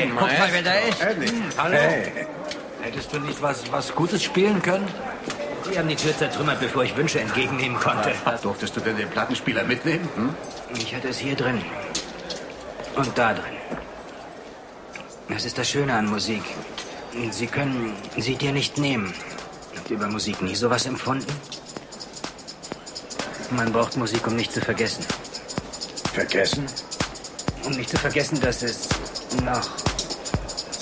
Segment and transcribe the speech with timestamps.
[0.00, 1.02] Hey, guck mal, wer da ist.
[1.02, 1.42] Eddie.
[1.58, 1.76] Hallo.
[1.76, 2.26] Hey.
[2.80, 4.88] Hättest du nicht was, was Gutes spielen können?
[5.70, 8.12] Sie haben die Tür zertrümmert, bevor ich Wünsche entgegennehmen konnte.
[8.40, 10.08] Durftest du denn den Plattenspieler mitnehmen?
[10.14, 10.34] Hm?
[10.78, 11.62] Ich hatte es hier drin.
[12.96, 13.52] Und da drin.
[15.28, 16.44] Das ist das Schöne an Musik.
[17.30, 19.12] Sie können sie dir nicht nehmen.
[19.76, 21.30] Habt ihr über Musik nie sowas empfunden?
[23.50, 25.04] Man braucht Musik, um nicht zu vergessen.
[26.14, 26.64] Vergessen?
[27.64, 28.88] Um nicht zu vergessen, dass es
[29.44, 29.79] noch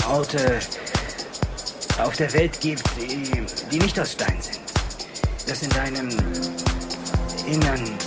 [0.08, 0.58] Orte
[1.98, 3.30] auf der Welt gibt, die,
[3.70, 4.60] die nicht aus Stein sind.
[5.46, 6.08] Dass in deinem
[7.46, 7.98] Innern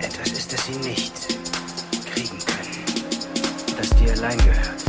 [0.00, 1.12] etwas ist, das sie nicht
[2.12, 3.76] kriegen können.
[3.76, 4.83] Das dir allein gehört.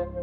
[0.00, 0.16] Thank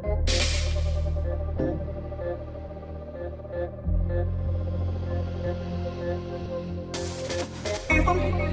[8.42, 8.47] you.